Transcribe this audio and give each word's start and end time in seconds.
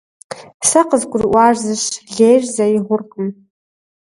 Сэ 0.67 0.81
къызгурыӀуар 0.89 1.55
зыщ: 1.63 1.83
лейр 2.15 2.43
зэи 2.53 2.77
гъуркъым. 2.85 3.29